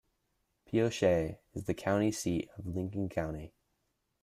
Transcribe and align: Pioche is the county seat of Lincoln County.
Pioche 0.65 1.37
is 1.53 1.65
the 1.65 1.75
county 1.75 2.11
seat 2.11 2.49
of 2.57 2.65
Lincoln 2.65 3.07
County. 3.07 3.53